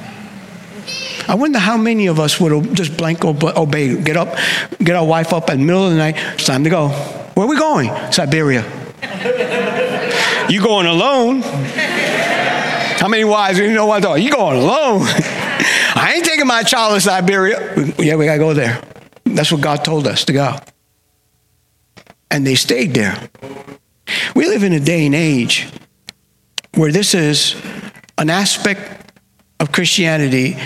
[1.28, 4.36] I wonder how many of us would just blank obey, get up,
[4.78, 6.14] get our wife up in the middle of the night.
[6.34, 6.88] It's time to go.
[6.88, 7.90] Where are we going?
[8.12, 8.62] Siberia.
[10.48, 11.42] you going alone?
[11.42, 14.22] How many wives you know what?
[14.22, 15.02] You going alone?
[15.98, 17.74] I ain't taking my child to Siberia.
[17.98, 18.80] Yeah, we gotta go there.
[19.24, 20.56] That's what God told us to go.
[22.30, 23.28] And they stayed there.
[24.34, 25.68] We live in a day and age
[26.74, 27.56] where this is
[28.18, 29.12] an aspect
[29.58, 30.56] of Christianity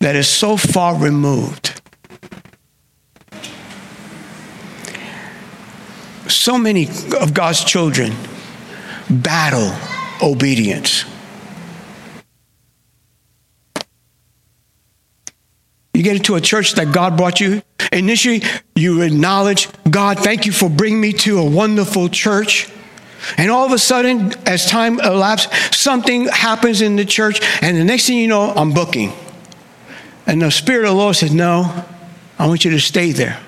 [0.00, 1.80] that is so far removed.
[6.28, 6.88] So many
[7.20, 8.12] of God's children
[9.10, 9.74] battle
[10.22, 11.04] obedience.
[15.94, 17.62] You get into a church that God brought you.
[17.90, 18.42] Initially,
[18.76, 22.70] you acknowledge, God, thank you for bringing me to a wonderful church.
[23.36, 27.84] And all of a sudden, as time elapses, something happens in the church, and the
[27.84, 29.12] next thing you know, I'm booking.
[30.28, 31.84] And the Spirit of the Lord said, No,
[32.38, 33.40] I want you to stay there.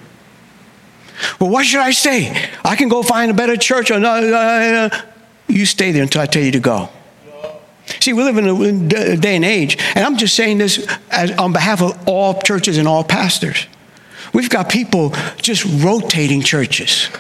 [1.39, 2.49] Well, what should I say?
[2.65, 3.91] I can go find a better church.
[3.91, 5.03] Or no, uh, uh, uh.
[5.47, 6.89] you stay there until I tell you to go.
[8.01, 11.53] See, we live in a day and age, and I'm just saying this as, on
[11.53, 13.67] behalf of all churches and all pastors.
[14.33, 15.13] We've got people
[15.43, 17.11] just rotating churches,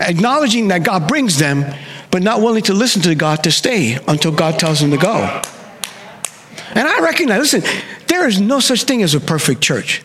[0.00, 1.64] acknowledging that God brings them,
[2.10, 5.40] but not willing to listen to God to stay until God tells them to go.
[6.74, 7.62] And I recognize, listen,
[8.06, 10.02] there is no such thing as a perfect church.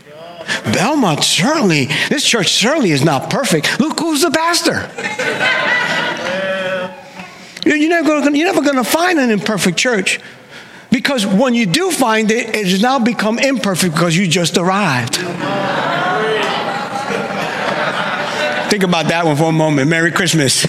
[0.74, 3.80] Belmont certainly, this church certainly is not perfect.
[3.80, 4.90] Look who's the pastor.
[7.66, 10.20] You're never, you're never going to find an imperfect church
[10.92, 15.16] because when you do find it, it has now become imperfect because you just arrived.
[18.70, 19.90] Think about that one for a moment.
[19.90, 20.66] Merry Christmas.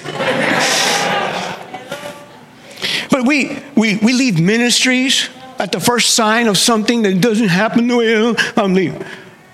[3.10, 5.28] but we, we, we leave ministries
[5.58, 9.04] at the first sign of something that doesn't happen the way I'm leaving.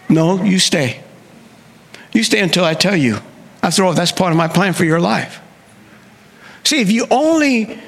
[0.09, 1.00] No, you stay.
[2.12, 3.18] You stay until I tell you.
[3.62, 5.40] After all, that's part of my plan for your life.
[6.64, 7.78] See, if you only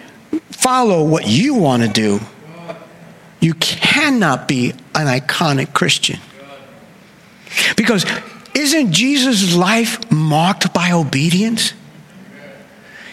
[0.51, 2.21] follow what you want to do,
[3.41, 6.19] you cannot be an iconic Christian.
[7.77, 8.07] Because
[8.55, 11.75] isn't Jesus' life marked by obedience?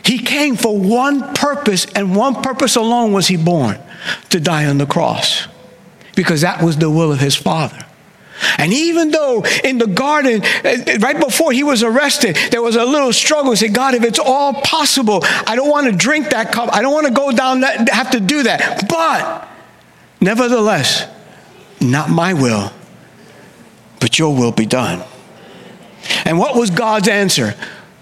[0.04, 3.80] He came for one purpose, and one purpose alone was he born
[4.30, 5.48] to die on the cross,
[6.16, 7.86] because that was the will of his Father.
[8.58, 12.84] And even though in the garden, uh, right before he was arrested, there was a
[12.84, 13.52] little struggle.
[13.52, 16.74] He said, God, if it's all possible, I don't want to drink that cup.
[16.74, 18.88] I don't want to go down that, have to do that.
[18.90, 19.48] But
[20.20, 21.08] nevertheless,
[21.80, 22.72] not my will,
[24.00, 25.04] but your will be done.
[26.26, 27.54] And what was God's answer?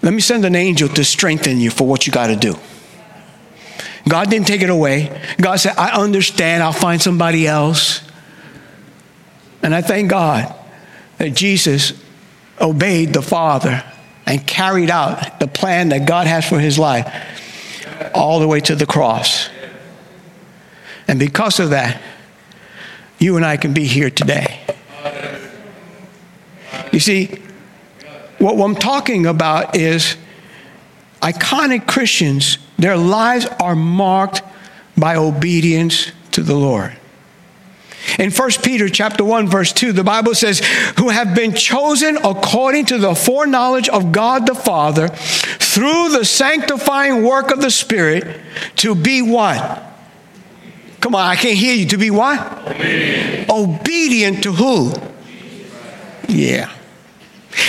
[0.02, 2.54] Let me send an angel to strengthen you for what you got to do.
[4.08, 5.20] God didn't take it away.
[5.40, 6.62] God said, I understand.
[6.62, 8.02] I'll find somebody else.
[9.62, 10.54] And I thank God
[11.18, 11.92] that Jesus
[12.60, 13.84] obeyed the Father
[14.26, 18.74] and carried out the plan that God has for his life all the way to
[18.74, 19.50] the cross.
[21.06, 22.00] And because of that,
[23.18, 24.60] you and I can be here today.
[26.92, 27.42] You see,
[28.40, 30.16] what I'm talking about is
[31.20, 34.42] iconic Christians, their lives are marked
[34.96, 36.96] by obedience to the Lord.
[38.18, 40.60] In 1 Peter chapter 1 verse 2 the Bible says
[40.98, 47.22] who have been chosen according to the foreknowledge of God the Father through the sanctifying
[47.22, 48.40] work of the Spirit
[48.76, 49.86] to be what?
[51.00, 51.86] Come on, I can't hear you.
[51.86, 52.40] To be what?
[52.68, 53.50] Obedient.
[53.50, 54.92] Obedient to who?
[56.28, 56.70] Yeah.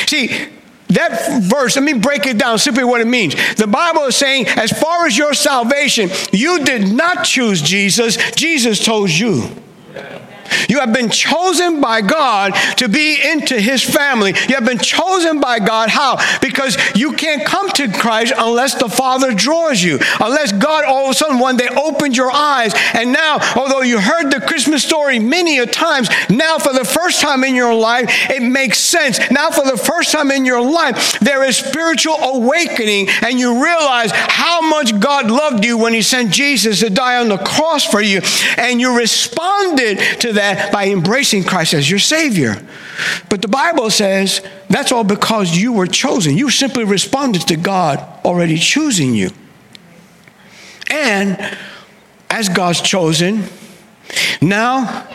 [0.08, 0.50] See,
[0.92, 3.36] that verse, let me break it down simply what it means.
[3.56, 8.80] The Bible is saying, as far as your salvation, you did not choose Jesus, Jesus
[8.80, 9.44] chose you.
[10.70, 14.34] You have been chosen by God to be into his family.
[14.48, 15.90] You have been chosen by God.
[15.90, 16.18] How?
[16.40, 21.12] Because you can't come to Christ unless the Father draws you, unless God all of
[21.12, 22.74] a sudden one day opened your eyes.
[22.94, 27.22] And now, although you heard the Christmas story many a times, now for the first
[27.22, 29.20] time in your life, it makes sense.
[29.32, 34.12] Now, for the first time in your life, there is spiritual awakening, and you realize
[34.14, 38.02] how much God loved you when he sent Jesus to die on the cross for
[38.02, 38.22] you.
[38.58, 42.66] And you responded to that that by embracing Christ as your Savior.
[43.30, 46.36] But the Bible says that's all because you were chosen.
[46.36, 49.30] You simply responded to God already choosing you.
[50.90, 51.40] And
[52.30, 53.44] as God's chosen,
[54.42, 55.08] now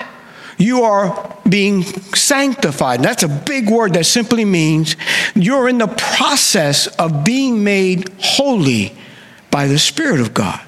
[0.58, 3.02] you are being sanctified.
[3.02, 4.96] That's a big word that simply means
[5.34, 8.96] you're in the process of being made holy
[9.50, 10.65] by the Spirit of God.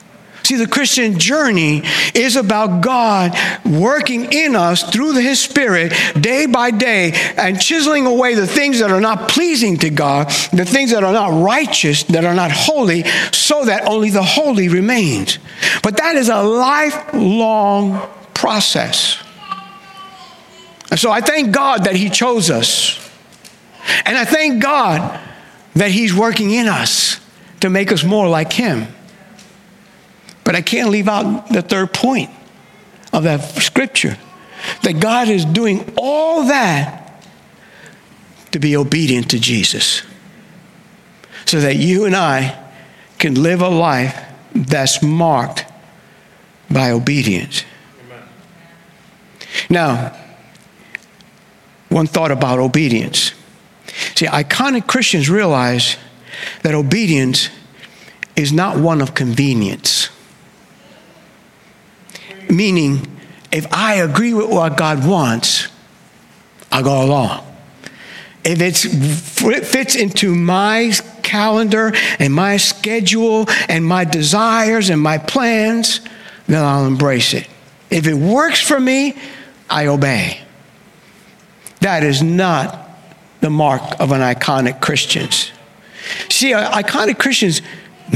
[0.48, 1.82] See, the Christian journey
[2.14, 3.36] is about God
[3.66, 8.90] working in us through His Spirit day by day and chiseling away the things that
[8.90, 13.04] are not pleasing to God, the things that are not righteous, that are not holy,
[13.30, 15.38] so that only the holy remains.
[15.82, 19.22] But that is a lifelong process.
[20.90, 22.98] And so I thank God that He chose us.
[24.06, 25.20] And I thank God
[25.74, 27.20] that He's working in us
[27.60, 28.94] to make us more like Him.
[30.48, 32.30] But I can't leave out the third point
[33.12, 34.16] of that scripture
[34.82, 37.22] that God is doing all that
[38.52, 40.04] to be obedient to Jesus
[41.44, 42.58] so that you and I
[43.18, 44.18] can live a life
[44.54, 45.66] that's marked
[46.70, 47.64] by obedience.
[48.06, 48.22] Amen.
[49.68, 50.16] Now,
[51.90, 53.34] one thought about obedience.
[54.14, 55.98] See, iconic Christians realize
[56.62, 57.50] that obedience
[58.34, 60.08] is not one of convenience.
[62.48, 63.06] Meaning,
[63.52, 65.68] if I agree with what God wants,
[66.70, 67.44] I go along.
[68.44, 70.92] If it fits into my
[71.22, 76.00] calendar and my schedule and my desires and my plans,
[76.46, 77.46] then I'll embrace it.
[77.90, 79.16] If it works for me,
[79.68, 80.40] I obey.
[81.80, 82.88] That is not
[83.40, 85.30] the mark of an iconic Christian.
[86.28, 87.62] See, uh, iconic Christians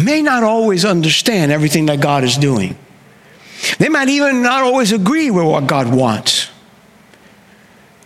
[0.03, 2.76] may not always understand everything that God is doing.
[3.78, 6.50] They might even not always agree with what God wants.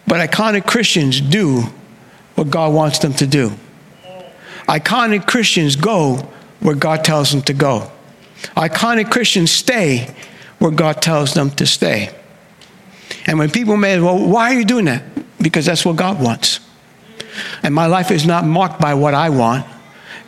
[0.07, 1.63] But iconic Christians do
[2.35, 3.53] what God wants them to do.
[4.69, 6.29] Iconic Christians go
[6.61, 7.91] where God tells them to go.
[8.57, 10.15] Iconic Christians stay
[10.59, 12.15] where God tells them to stay.
[13.27, 15.03] And when people may, well, why are you doing that?
[15.39, 16.61] Because that's what God wants.
[17.63, 19.67] And my life is not marked by what I want,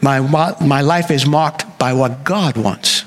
[0.00, 0.20] my,
[0.60, 3.04] my life is marked by what God wants.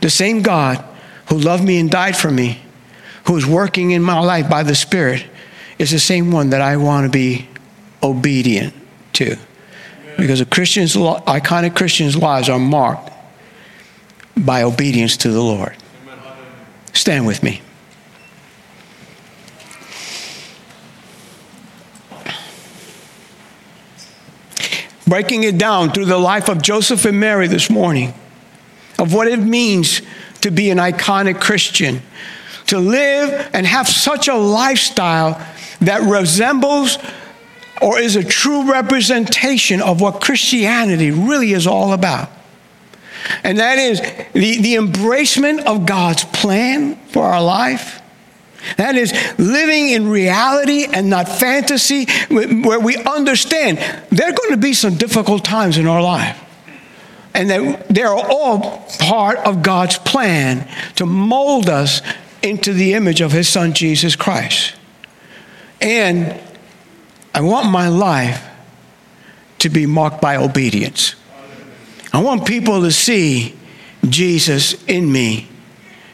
[0.00, 0.82] The same God
[1.28, 2.60] who loved me and died for me,
[3.26, 5.24] who's working in my life by the Spirit,
[5.78, 7.48] is the same one that I want to be
[8.02, 8.74] obedient
[9.14, 9.36] to.
[10.16, 13.10] Because a Christian's iconic Christian's lives are marked
[14.36, 15.76] by obedience to the Lord.
[16.92, 17.60] Stand with me.
[25.06, 28.12] Breaking it down through the life of Joseph and Mary this morning,
[28.98, 30.00] of what it means
[30.46, 32.00] to be an iconic Christian,
[32.68, 35.44] to live and have such a lifestyle
[35.80, 36.98] that resembles
[37.82, 42.30] or is a true representation of what Christianity really is all about.
[43.42, 44.00] And that is
[44.34, 48.00] the, the embracement of God's plan for our life.
[48.76, 53.78] That is living in reality and not fantasy, where we understand
[54.10, 56.40] there are going to be some difficult times in our life.
[57.36, 62.00] And that they're all part of God's plan to mold us
[62.42, 64.74] into the image of His Son, Jesus Christ.
[65.80, 66.40] And
[67.34, 68.42] I want my life
[69.58, 71.14] to be marked by obedience.
[72.12, 73.54] I want people to see
[74.08, 75.48] Jesus in me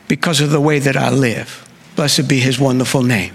[0.09, 1.68] because of the way that I live.
[1.95, 3.35] Blessed be his wonderful name.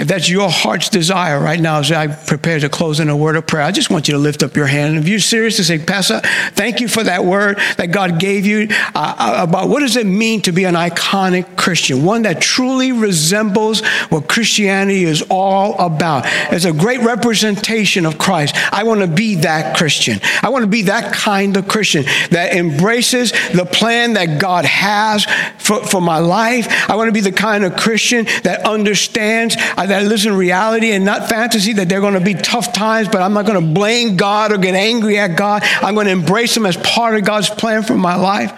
[0.00, 3.36] If that's your heart's desire right now, as I prepare to close in a word
[3.36, 4.96] of prayer, I just want you to lift up your hand.
[4.96, 6.20] If you're serious to say, Pastor,
[6.54, 10.06] thank you for that word that God gave you uh, uh, about what does it
[10.06, 16.24] mean to be an iconic Christian, one that truly resembles what Christianity is all about.
[16.24, 20.18] As a great representation of Christ, I want to be that Christian.
[20.42, 25.26] I want to be that kind of Christian that embraces the plan that God has
[25.58, 26.88] for, for my life.
[26.88, 29.56] I want to be the kind of Christian that understands.
[29.76, 32.72] Uh, that lives in reality and not fantasy, that there are going to be tough
[32.72, 35.62] times, but I'm not going to blame God or get angry at God.
[35.64, 38.52] I'm going to embrace Him as part of God's plan for my life.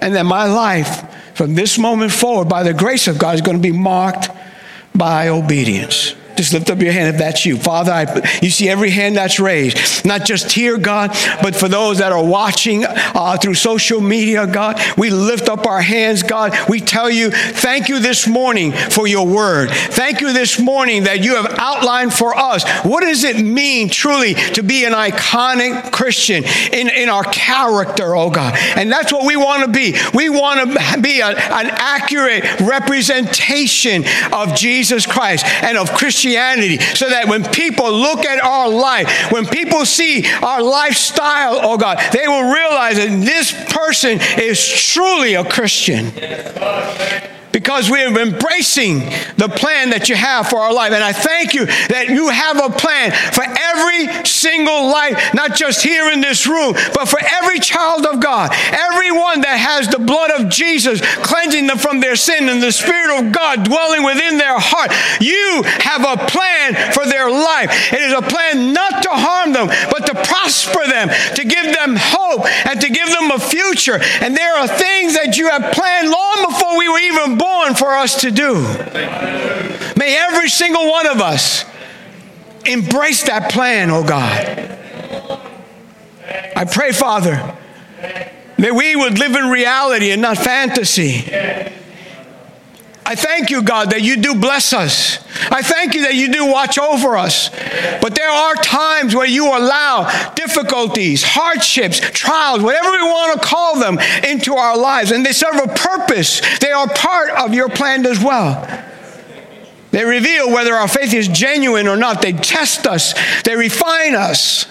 [0.00, 3.56] And that my life, from this moment forward, by the grace of God, is going
[3.56, 4.28] to be marked
[4.94, 6.14] by obedience.
[6.40, 7.58] Just lift up your hand if that's you.
[7.58, 11.10] Father, I, you see every hand that's raised, not just here, God,
[11.42, 14.80] but for those that are watching uh, through social media, God.
[14.96, 16.56] We lift up our hands, God.
[16.66, 19.68] We tell you, thank you this morning for your word.
[19.70, 24.32] Thank you this morning that you have outlined for us what does it mean truly
[24.32, 28.54] to be an iconic Christian in, in our character, oh God.
[28.76, 29.94] And that's what we want to be.
[30.14, 36.78] We want to be a, an accurate representation of Jesus Christ and of Christianity Christianity
[36.94, 41.98] so that when people look at our life, when people see our lifestyle, oh God,
[42.12, 44.60] they will realize that this person is
[44.92, 46.12] truly a Christian
[47.52, 49.00] because we are embracing
[49.36, 50.92] the plan that you have for our life.
[50.92, 55.82] And I thank you that you have a plan for every single life, not just
[55.82, 60.30] here in this room, but for every child of God, everyone that has the blood
[60.30, 64.58] of Jesus cleansing them from their sin and the Spirit of God dwelling within their
[64.58, 64.92] heart.
[65.20, 67.92] You have a plan for their life.
[67.92, 71.96] It is a plan not to harm them, but to prosper them, to give them
[71.98, 73.98] hope, and to give them a future.
[74.20, 77.94] And there are things that you have planned long before we were even born for
[77.94, 78.54] us to do.
[79.96, 81.64] May every single one of us
[82.66, 84.78] embrace that plan, oh God.
[86.54, 87.56] I pray, Father,
[88.58, 91.24] that we would live in reality and not fantasy.
[93.04, 95.18] I thank you, God, that you do bless us.
[95.50, 97.48] I thank you that you do watch over us.
[98.00, 103.80] But there are times where you allow difficulties, hardships, trials, whatever we want to call
[103.80, 103.98] them,
[104.28, 105.10] into our lives.
[105.10, 108.86] And they serve a purpose, they are part of your plan as well.
[109.90, 112.22] They reveal whether our faith is genuine or not.
[112.22, 114.66] They test us, they refine us.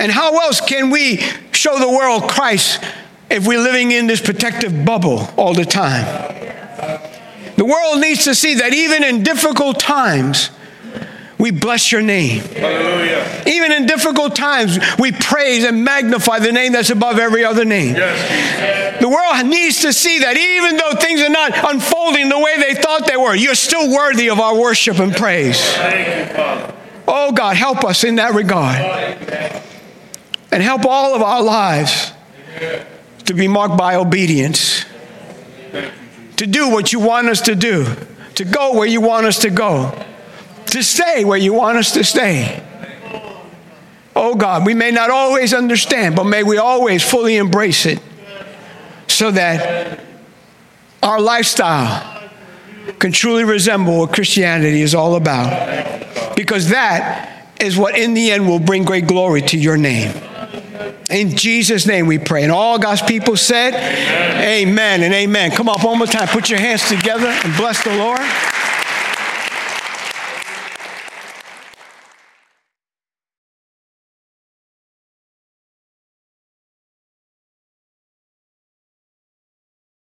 [0.00, 1.18] And how else can we
[1.52, 2.82] show the world Christ
[3.30, 6.45] if we're living in this protective bubble all the time?
[7.56, 10.50] The world needs to see that even in difficult times,
[11.38, 12.40] we bless your name.
[12.40, 13.42] Hallelujah.
[13.46, 17.94] Even in difficult times, we praise and magnify the name that's above every other name.
[17.94, 19.00] Yes.
[19.00, 22.74] The world needs to see that even though things are not unfolding the way they
[22.74, 25.62] thought they were, you're still worthy of our worship and praise.
[25.76, 26.74] You,
[27.06, 28.76] oh God, help us in that regard.
[30.50, 32.12] And help all of our lives
[33.24, 34.86] to be marked by obedience
[36.36, 37.86] to do what you want us to do
[38.36, 39.92] to go where you want us to go,
[40.66, 42.62] to stay where you want us to stay.
[44.14, 48.00] Oh God, we may not always understand, but may we always fully embrace it
[49.08, 50.00] so that
[51.02, 52.30] our lifestyle
[52.98, 56.36] can truly resemble what Christianity is all about.
[56.36, 60.14] Because that is what in the end will bring great glory to your name.
[61.10, 62.42] In Jesus' name we pray.
[62.42, 65.50] And all God's people said, Amen, amen and amen.
[65.52, 66.28] Come up one more time.
[66.28, 68.20] Put your hands together and bless the Lord.